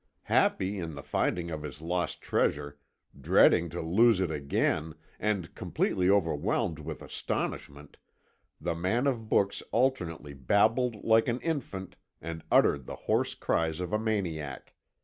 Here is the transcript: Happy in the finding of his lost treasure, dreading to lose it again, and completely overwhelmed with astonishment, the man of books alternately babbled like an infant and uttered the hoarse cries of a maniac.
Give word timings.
Happy 0.33 0.79
in 0.79 0.95
the 0.95 1.03
finding 1.03 1.51
of 1.51 1.61
his 1.61 1.79
lost 1.79 2.23
treasure, 2.23 2.79
dreading 3.15 3.69
to 3.69 3.83
lose 3.83 4.19
it 4.19 4.31
again, 4.31 4.95
and 5.19 5.53
completely 5.53 6.09
overwhelmed 6.09 6.79
with 6.79 7.03
astonishment, 7.03 7.97
the 8.59 8.73
man 8.73 9.05
of 9.05 9.29
books 9.29 9.61
alternately 9.71 10.33
babbled 10.33 11.03
like 11.03 11.27
an 11.27 11.39
infant 11.41 11.95
and 12.19 12.41
uttered 12.51 12.87
the 12.87 12.95
hoarse 13.05 13.35
cries 13.35 13.79
of 13.79 13.93
a 13.93 13.99
maniac. 13.99 14.73